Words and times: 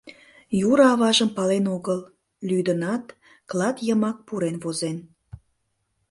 Юра 0.69 0.85
аважым 0.93 1.29
пален 1.37 1.65
огыл, 1.75 1.99
лӱдынат, 2.47 3.05
клат 3.49 3.77
йымак 3.87 4.17
пурен 4.27 4.55
возен. 4.63 4.97